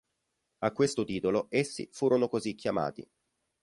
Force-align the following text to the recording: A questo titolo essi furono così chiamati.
A 0.63 0.71
questo 0.71 1.03
titolo 1.03 1.45
essi 1.51 1.87
furono 1.91 2.27
così 2.27 2.55
chiamati. 2.55 3.07